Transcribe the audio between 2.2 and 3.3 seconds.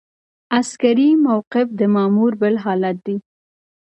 بل حالت دی.